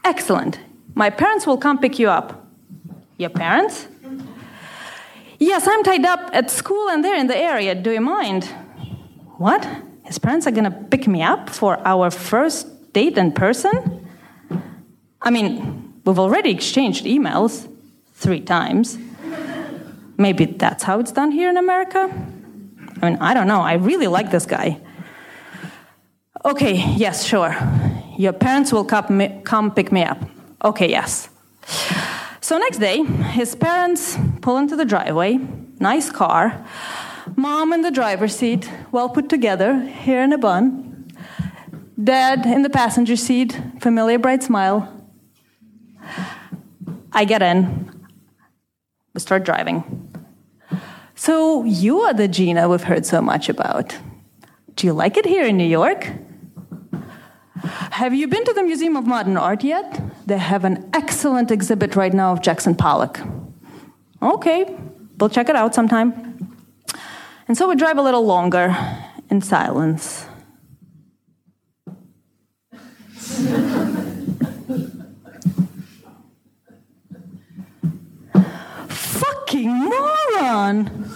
Excellent. 0.03 0.59
My 0.95 1.09
parents 1.09 1.45
will 1.45 1.57
come 1.57 1.77
pick 1.77 1.99
you 1.99 2.09
up. 2.09 2.47
Your 3.17 3.29
parents? 3.29 3.87
Yes, 5.39 5.67
I'm 5.67 5.83
tied 5.83 6.05
up 6.05 6.29
at 6.33 6.49
school 6.49 6.89
and 6.89 7.03
they're 7.03 7.17
in 7.17 7.27
the 7.27 7.37
area. 7.37 7.75
Do 7.75 7.91
you 7.91 8.01
mind? 8.01 8.45
What? 9.37 9.67
His 10.05 10.17
parents 10.17 10.47
are 10.47 10.51
gonna 10.51 10.71
pick 10.71 11.07
me 11.07 11.21
up 11.21 11.49
for 11.49 11.79
our 11.85 12.09
first 12.09 12.93
date 12.93 13.17
in 13.17 13.31
person? 13.31 14.07
I 15.21 15.29
mean, 15.29 15.93
we've 16.05 16.19
already 16.19 16.51
exchanged 16.51 17.05
emails 17.05 17.67
three 18.23 18.41
times. 18.41 18.97
Maybe 20.17 20.45
that's 20.45 20.83
how 20.83 20.99
it's 20.99 21.11
done 21.11 21.31
here 21.31 21.49
in 21.49 21.57
America? 21.57 22.09
I 23.01 23.09
mean, 23.09 23.19
I 23.19 23.33
don't 23.33 23.47
know. 23.47 23.61
I 23.61 23.73
really 23.73 24.07
like 24.07 24.31
this 24.31 24.45
guy. 24.45 24.79
Okay, 26.45 26.75
yes, 26.95 27.25
sure. 27.25 27.55
Your 28.17 28.33
parents 28.33 28.71
will 28.71 28.85
come, 28.85 29.17
me, 29.17 29.41
come 29.43 29.71
pick 29.71 29.91
me 29.91 30.03
up. 30.03 30.17
Okay, 30.63 30.89
yes. 30.89 31.29
So 32.41 32.57
next 32.57 32.77
day, 32.79 33.03
his 33.03 33.55
parents 33.55 34.17
pull 34.41 34.57
into 34.57 34.75
the 34.75 34.85
driveway, 34.85 35.39
nice 35.79 36.09
car, 36.09 36.65
mom 37.35 37.73
in 37.73 37.81
the 37.81 37.91
driver's 37.91 38.35
seat, 38.35 38.69
well 38.91 39.09
put 39.09 39.29
together, 39.29 39.79
hair 39.79 40.23
in 40.23 40.33
a 40.33 40.37
bun, 40.37 41.07
dad 42.01 42.45
in 42.45 42.61
the 42.61 42.69
passenger 42.69 43.15
seat, 43.15 43.57
familiar 43.79 44.19
bright 44.19 44.43
smile. 44.43 44.89
I 47.13 47.25
get 47.25 47.41
in, 47.41 47.92
start 49.19 49.43
driving. 49.43 50.09
So, 51.15 51.63
you 51.63 51.99
are 52.01 52.13
the 52.13 52.27
Gina 52.27 52.67
we've 52.67 52.83
heard 52.83 53.05
so 53.05 53.21
much 53.21 53.47
about. 53.47 53.95
Do 54.75 54.87
you 54.87 54.93
like 54.93 55.17
it 55.17 55.25
here 55.25 55.45
in 55.45 55.57
New 55.57 55.67
York? 55.67 56.09
Have 57.91 58.13
you 58.13 58.27
been 58.27 58.43
to 58.43 58.53
the 58.53 58.63
Museum 58.63 58.97
of 58.97 59.05
Modern 59.05 59.37
Art 59.37 59.63
yet? 59.63 60.01
They 60.25 60.37
have 60.37 60.65
an 60.65 60.89
excellent 60.93 61.51
exhibit 61.51 61.95
right 61.95 62.13
now 62.13 62.33
of 62.33 62.41
Jackson 62.41 62.75
Pollock. 62.75 63.19
Okay, 64.21 64.75
we'll 65.19 65.29
check 65.29 65.49
it 65.49 65.55
out 65.55 65.75
sometime. 65.75 66.57
And 67.47 67.57
so 67.57 67.69
we 67.69 67.75
drive 67.75 67.97
a 67.97 68.01
little 68.01 68.25
longer 68.25 68.75
in 69.29 69.41
silence. 69.41 70.25
Moron! 79.65 81.09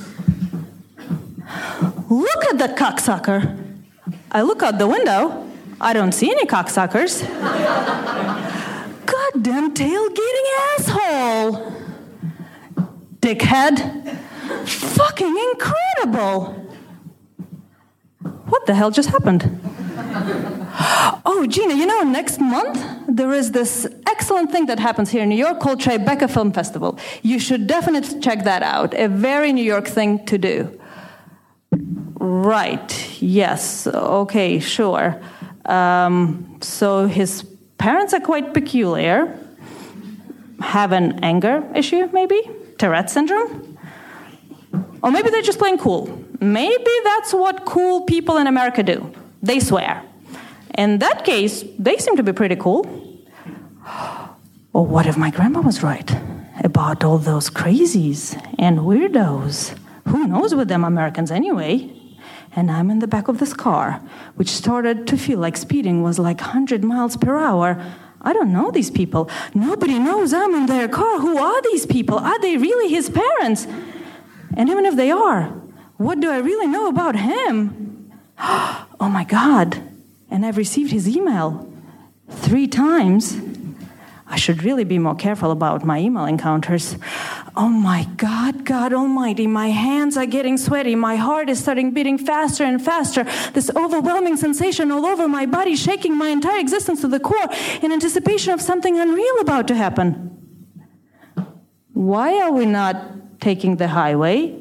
Look 2.09 2.45
at 2.45 2.57
the 2.57 2.69
cocksucker! 2.77 3.57
I 4.31 4.41
look 4.41 4.63
out 4.63 4.77
the 4.77 4.87
window. 4.87 5.49
I 5.79 5.93
don't 5.93 6.11
see 6.11 6.31
any 6.31 6.45
cocksuckers. 6.45 7.21
Goddamn 9.05 9.73
tailgating 9.73 10.47
asshole! 10.73 11.73
Dickhead! 13.21 14.17
Fucking 14.67 15.37
incredible! 15.51 16.53
What 18.47 18.65
the 18.65 18.73
hell 18.73 18.91
just 18.91 19.09
happened? 19.09 19.66
Oh, 21.25 21.45
Gina, 21.49 21.73
you 21.73 21.85
know, 21.85 22.03
next 22.03 22.39
month 22.39 22.79
there 23.07 23.31
is 23.33 23.51
this 23.51 23.87
excellent 24.07 24.51
thing 24.51 24.67
that 24.67 24.79
happens 24.79 25.09
here 25.09 25.23
in 25.23 25.29
New 25.29 25.35
York 25.35 25.59
called 25.59 25.79
Tribeca 25.79 26.29
Film 26.29 26.51
Festival. 26.51 26.99
You 27.23 27.39
should 27.39 27.67
definitely 27.67 28.19
check 28.19 28.43
that 28.43 28.63
out. 28.63 28.93
A 28.93 29.07
very 29.07 29.53
New 29.53 29.63
York 29.63 29.87
thing 29.87 30.25
to 30.25 30.37
do. 30.37 30.79
Right, 32.19 33.21
yes, 33.21 33.87
okay, 33.87 34.59
sure. 34.59 35.21
Um, 35.65 36.57
so 36.61 37.07
his 37.07 37.43
parents 37.77 38.13
are 38.13 38.19
quite 38.19 38.53
peculiar, 38.53 39.37
have 40.59 40.91
an 40.91 41.23
anger 41.23 41.63
issue, 41.75 42.09
maybe, 42.13 42.39
Tourette 42.77 43.09
syndrome. 43.09 43.77
Or 45.01 45.11
maybe 45.11 45.29
they're 45.29 45.41
just 45.41 45.59
plain 45.59 45.77
cool. 45.77 46.23
Maybe 46.39 46.91
that's 47.03 47.33
what 47.33 47.65
cool 47.65 48.01
people 48.01 48.37
in 48.37 48.47
America 48.47 48.83
do. 48.83 49.13
They 49.41 49.59
swear. 49.59 50.03
In 50.77 50.99
that 50.99 51.25
case, 51.25 51.63
they 51.79 51.97
seem 51.97 52.15
to 52.17 52.23
be 52.23 52.33
pretty 52.33 52.55
cool. 52.55 52.85
Or 54.73 54.85
what 54.85 55.07
if 55.07 55.17
my 55.17 55.31
grandma 55.31 55.61
was 55.61 55.81
right 55.81 56.09
about 56.63 57.03
all 57.03 57.17
those 57.17 57.49
crazies 57.49 58.35
and 58.59 58.79
weirdos? 58.79 59.77
Who 60.07 60.27
knows 60.27 60.53
with 60.53 60.67
them 60.67 60.83
Americans 60.83 61.31
anyway? 61.31 61.97
and 62.57 62.71
I'm 62.71 62.89
in 62.89 62.99
the 62.99 63.07
back 63.07 63.27
of 63.27 63.37
this 63.37 63.53
car, 63.53 64.01
which 64.35 64.49
started 64.49 65.05
to 65.07 65.17
feel 65.17 65.37
like 65.37 65.55
speeding 65.55 66.01
was 66.01 66.17
like 66.17 66.41
100 66.41 66.83
miles 66.83 67.15
per 67.15 67.37
hour. 67.37 67.79
I 68.21 68.33
don't 68.33 68.51
know 68.51 68.71
these 68.71 68.89
people. 68.89 69.29
Nobody 69.53 69.99
knows 69.99 70.33
I'm 70.33 70.55
in 70.55 70.65
their 70.65 70.87
car. 70.87 71.19
Who 71.19 71.37
are 71.37 71.61
these 71.61 71.85
people? 71.85 72.17
Are 72.17 72.39
they 72.39 72.57
really 72.57 72.91
his 72.91 73.11
parents? 73.11 73.67
And 74.55 74.69
even 74.69 74.87
if 74.87 74.95
they 74.95 75.11
are, 75.11 75.43
what 75.97 76.19
do 76.19 76.31
I 76.31 76.37
really 76.37 76.67
know 76.67 76.87
about 76.87 77.15
him? 77.15 77.83
Oh, 78.39 78.86
Oh 78.99 79.09
my 79.09 79.23
God. 79.23 79.81
And 80.29 80.45
I've 80.45 80.57
received 80.57 80.91
his 80.91 81.07
email 81.07 81.71
three 82.29 82.67
times. 82.67 83.37
I 84.29 84.35
should 84.35 84.63
really 84.63 84.83
be 84.83 84.99
more 84.99 85.15
careful 85.15 85.51
about 85.51 85.85
my 85.85 85.99
email 85.99 86.25
encounters. 86.25 86.97
Oh 87.55 87.69
my 87.69 88.03
God, 88.17 88.65
God 88.65 88.91
Almighty, 88.91 89.47
my 89.47 89.69
hands 89.69 90.17
are 90.17 90.25
getting 90.25 90.57
sweaty. 90.57 90.95
My 90.95 91.15
heart 91.15 91.49
is 91.49 91.59
starting 91.59 91.91
beating 91.91 92.17
faster 92.17 92.65
and 92.65 92.83
faster. 92.83 93.23
This 93.53 93.71
overwhelming 93.75 94.35
sensation 94.35 94.91
all 94.91 95.05
over 95.05 95.27
my 95.29 95.45
body, 95.45 95.75
shaking 95.75 96.17
my 96.17 96.27
entire 96.27 96.59
existence 96.59 97.01
to 97.01 97.07
the 97.07 97.21
core 97.21 97.47
in 97.81 97.93
anticipation 97.93 98.53
of 98.53 98.61
something 98.61 98.99
unreal 98.99 99.39
about 99.39 99.69
to 99.69 99.75
happen. 99.75 100.33
Why 101.93 102.41
are 102.41 102.51
we 102.51 102.65
not 102.65 103.39
taking 103.39 103.77
the 103.77 103.87
highway? 103.87 104.59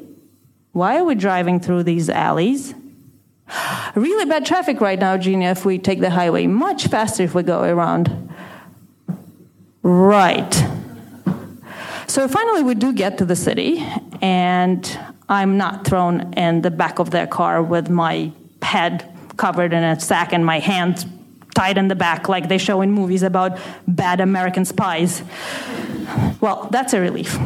Why 0.71 0.97
are 0.97 1.03
we 1.03 1.15
driving 1.15 1.59
through 1.59 1.83
these 1.83 2.09
alleys? 2.09 2.73
Really 3.95 4.25
bad 4.25 4.45
traffic 4.45 4.79
right 4.81 4.99
now, 4.99 5.17
Gina, 5.17 5.45
if 5.45 5.65
we 5.65 5.79
take 5.79 6.01
the 6.01 6.09
highway. 6.09 6.45
Much 6.45 6.87
faster 6.87 7.23
if 7.23 7.33
we 7.33 7.41
go 7.41 7.63
around. 7.63 8.29
Right. 9.81 10.53
So 12.07 12.27
finally, 12.27 12.63
we 12.63 12.75
do 12.75 12.93
get 12.93 13.17
to 13.19 13.25
the 13.25 13.35
city, 13.35 13.83
and 14.21 14.99
I'm 15.29 15.57
not 15.57 15.85
thrown 15.85 16.33
in 16.33 16.61
the 16.61 16.71
back 16.71 16.99
of 16.99 17.11
their 17.11 17.27
car 17.27 17.63
with 17.63 17.89
my 17.89 18.31
head 18.61 19.11
covered 19.37 19.73
in 19.73 19.83
a 19.83 19.99
sack 19.99 20.33
and 20.33 20.45
my 20.45 20.59
hands 20.59 21.05
tied 21.53 21.77
in 21.77 21.87
the 21.87 21.95
back 21.95 22.27
like 22.27 22.49
they 22.49 22.57
show 22.57 22.81
in 22.81 22.91
movies 22.91 23.23
about 23.23 23.57
bad 23.87 24.19
American 24.19 24.65
spies. 24.65 25.23
Well, 26.41 26.67
that's 26.71 26.93
a 26.93 26.99
relief. 26.99 27.37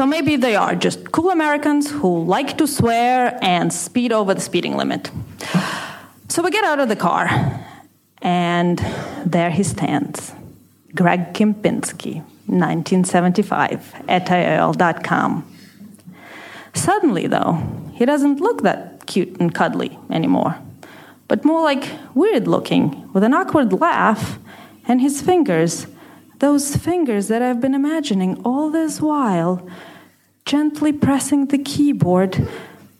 So 0.00 0.06
maybe 0.06 0.36
they 0.36 0.56
are 0.56 0.74
just 0.74 1.12
cool 1.12 1.28
Americans 1.28 1.90
who 1.90 2.24
like 2.24 2.56
to 2.56 2.66
swear 2.66 3.38
and 3.42 3.70
speed 3.70 4.14
over 4.14 4.32
the 4.32 4.40
speeding 4.40 4.78
limit. 4.78 5.10
So 6.28 6.42
we 6.42 6.50
get 6.50 6.64
out 6.64 6.80
of 6.80 6.88
the 6.88 6.96
car, 6.96 7.28
and 8.22 8.78
there 9.26 9.50
he 9.50 9.62
stands 9.62 10.32
Greg 10.94 11.34
Kempinski, 11.34 12.24
1975, 12.46 13.94
at 14.08 14.24
AOL.com. 14.28 15.44
Suddenly, 16.72 17.26
though, 17.26 17.62
he 17.92 18.06
doesn't 18.06 18.40
look 18.40 18.62
that 18.62 19.04
cute 19.04 19.38
and 19.38 19.54
cuddly 19.54 19.98
anymore, 20.08 20.56
but 21.28 21.44
more 21.44 21.60
like 21.60 21.92
weird 22.14 22.48
looking, 22.48 23.12
with 23.12 23.22
an 23.22 23.34
awkward 23.34 23.74
laugh, 23.74 24.38
and 24.88 25.02
his 25.02 25.20
fingers, 25.20 25.86
those 26.38 26.74
fingers 26.74 27.28
that 27.28 27.42
I've 27.42 27.60
been 27.60 27.74
imagining 27.74 28.40
all 28.46 28.70
this 28.70 29.02
while, 29.02 29.68
gently 30.50 30.92
pressing 30.92 31.46
the 31.46 31.58
keyboard, 31.58 32.48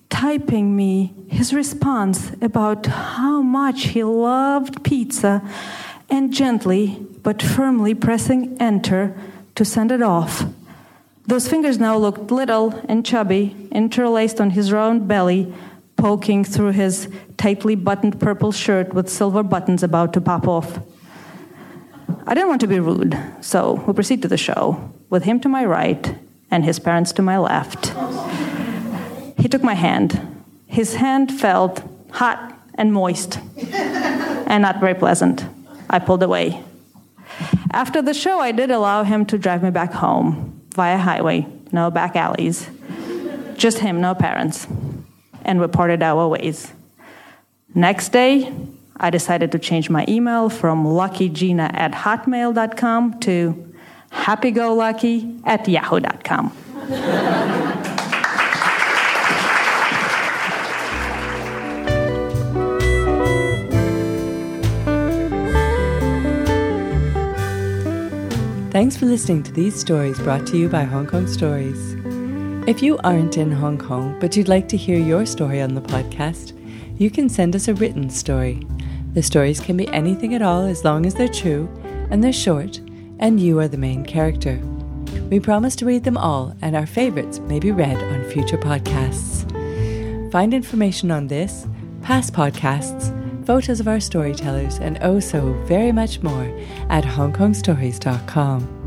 typing 0.09 0.77
me 0.77 1.13
his 1.29 1.53
response 1.53 2.31
about 2.41 2.87
how 2.87 3.43
much 3.43 3.89
he 3.89 4.05
loved 4.05 4.85
pizza, 4.85 5.43
and 6.09 6.33
gently 6.33 7.05
but 7.25 7.43
firmly 7.43 7.93
pressing 7.93 8.57
enter 8.63 9.13
to 9.57 9.65
send 9.65 9.91
it 9.91 10.01
off. 10.01 10.45
Those 11.27 11.49
fingers 11.49 11.77
now 11.81 11.97
looked 11.97 12.31
little 12.31 12.71
and 12.89 13.05
chubby, 13.05 13.57
interlaced 13.73 14.41
on 14.41 14.51
his 14.51 14.71
round 14.71 15.09
belly, 15.09 15.53
poking 15.97 16.45
through 16.45 16.71
his 16.71 17.09
tightly 17.37 17.75
buttoned 17.75 18.21
purple 18.21 18.53
shirt 18.53 18.95
with 18.95 19.09
silver 19.09 19.43
buttons 19.43 19.83
about 19.83 20.13
to 20.13 20.21
pop 20.21 20.47
off. 20.47 20.79
I 22.29 22.35
didn't 22.35 22.49
want 22.49 22.61
to 22.61 22.69
be 22.69 22.79
rude, 22.79 23.19
so 23.41 23.83
we 23.89 23.93
proceed 23.93 24.23
to 24.23 24.29
the 24.29 24.37
show, 24.37 24.93
with 25.09 25.25
him 25.25 25.41
to 25.41 25.49
my 25.49 25.65
right 25.65 26.15
and 26.51 26.65
his 26.65 26.79
parents 26.79 27.13
to 27.13 27.23
my 27.23 27.39
left. 27.39 27.95
He 29.39 29.49
took 29.49 29.63
my 29.63 29.75
hand. 29.75 30.45
His 30.67 30.95
hand 30.95 31.33
felt 31.33 31.83
hot 32.11 32.55
and 32.75 32.93
moist 32.93 33.39
and 33.73 34.63
not 34.63 34.81
very 34.81 34.95
pleasant. 34.95 35.45
I 35.89 35.99
pulled 35.99 36.23
away. 36.23 36.63
After 37.73 38.03
the 38.03 38.15
show, 38.15 38.41
I 38.41 38.53
did 38.53 38.71
allow 38.71 39.05
him 39.05 39.25
to 39.27 39.39
drive 39.39 39.63
me 39.63 39.71
back 39.71 39.93
home 39.93 40.61
via 40.75 40.99
highway, 40.99 41.47
no 41.73 41.91
back 41.91 42.17
alleys. 42.17 42.69
Just 43.57 43.79
him, 43.79 44.01
no 44.01 44.15
parents. 44.15 44.67
And 45.45 45.61
we 45.61 45.67
parted 45.67 46.03
our 46.03 46.27
ways. 46.29 46.73
Next 47.75 48.11
day, 48.11 48.53
I 48.97 49.11
decided 49.11 49.53
to 49.53 49.59
change 49.59 49.89
my 49.89 50.05
email 50.09 50.49
from 50.49 50.85
luckygina 50.85 51.73
at 51.73 51.93
hotmail.com 51.93 53.21
to 53.21 53.70
happy-go-lucky 54.11 55.41
at 55.45 55.67
yahoo.com. 55.67 56.53
Thanks 68.71 68.97
for 68.97 69.07
listening 69.07 69.43
to 69.43 69.53
these 69.53 69.75
stories 69.75 70.19
brought 70.21 70.47
to 70.47 70.57
you 70.57 70.69
by 70.69 70.85
Hong 70.85 71.07
Kong 71.07 71.27
Stories. 71.27 71.97
If 72.69 72.83
you 72.83 72.99
aren't 72.99 73.37
in 73.37 73.51
Hong 73.51 73.79
Kong 73.79 74.17
but 74.21 74.37
you'd 74.37 74.47
like 74.47 74.69
to 74.69 74.77
hear 74.77 74.97
your 74.97 75.27
story 75.27 75.61
on 75.61 75.75
the 75.75 75.81
podcast, 75.81 76.57
you 76.97 77.11
can 77.11 77.29
send 77.29 77.57
us 77.57 77.67
a 77.67 77.75
written 77.75 78.09
story. 78.09 78.65
The 79.15 79.25
stories 79.25 79.59
can 79.59 79.77
be 79.77 79.89
anything 79.89 80.35
at 80.35 80.43
all 80.43 80.67
as 80.67 80.85
long 80.85 81.05
as 81.05 81.15
they're 81.15 81.27
true 81.27 81.69
and 82.11 82.23
they're 82.23 82.33
short 82.33 82.81
and 83.21 83.39
you 83.39 83.61
are 83.61 83.69
the 83.69 83.79
main 83.79 84.05
character. 84.05 84.61
We 85.31 85.39
promise 85.39 85.77
to 85.77 85.87
read 85.87 86.03
them 86.03 86.17
all, 86.17 86.57
and 86.61 86.75
our 86.75 86.87
favourites 86.87 87.39
may 87.39 87.61
be 87.61 87.71
read 87.71 87.97
on 87.97 88.25
future 88.31 88.59
podcasts. 88.59 89.47
Find 90.33 90.53
information 90.53 91.11
on 91.13 91.29
this, 91.29 91.67
past 92.03 92.33
podcasts, 92.33 93.17
photos 93.47 93.79
of 93.79 93.87
our 93.87 94.01
storytellers, 94.01 94.79
and 94.79 94.99
oh 95.03 95.21
so 95.21 95.53
very 95.65 95.93
much 95.93 96.23
more 96.23 96.45
at 96.89 97.05
HongKongStories.com. 97.05 98.79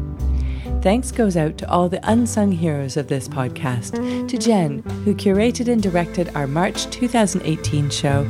Thanks 0.82 1.12
goes 1.12 1.38
out 1.38 1.58
to 1.60 1.70
all 1.70 1.88
the 1.88 2.02
unsung 2.10 2.52
heroes 2.52 2.98
of 2.98 3.08
this 3.08 3.30
podcast, 3.30 4.28
to 4.28 4.38
Jen, 4.38 4.80
who 5.06 5.16
curated 5.16 5.72
and 5.72 5.82
directed 5.82 6.36
our 6.36 6.48
March 6.48 6.90
2018 6.90 7.90
show, 7.90 8.24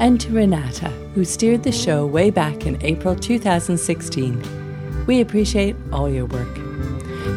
and 0.00 0.18
to 0.20 0.32
Renata, 0.32 0.88
who 1.14 1.26
steered 1.26 1.62
the 1.62 1.72
show 1.72 2.06
way 2.06 2.30
back 2.30 2.66
in 2.66 2.78
April 2.82 3.14
2016. 3.14 4.59
We 5.10 5.20
appreciate 5.20 5.74
all 5.92 6.08
your 6.08 6.26
work. 6.26 6.54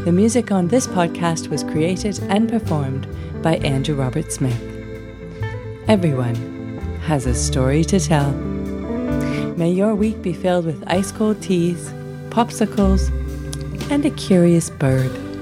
The 0.06 0.12
music 0.12 0.52
on 0.52 0.68
this 0.68 0.86
podcast 0.86 1.48
was 1.48 1.64
created 1.64 2.20
and 2.30 2.48
performed 2.48 3.08
by 3.42 3.56
Andrew 3.56 3.96
Robert 3.96 4.32
Smith. 4.32 4.62
Everyone 5.88 6.36
has 7.06 7.26
a 7.26 7.34
story 7.34 7.84
to 7.86 8.00
tell. 8.00 8.32
May 9.58 9.72
your 9.72 9.96
week 9.96 10.22
be 10.22 10.34
filled 10.34 10.68
with 10.68 10.84
ice 10.86 11.12
cold 11.12 11.42
teas, 11.42 11.92
popsicles, 12.30 13.10
and 13.90 14.06
a 14.06 14.12
curious 14.12 14.70
bird. 14.70 15.33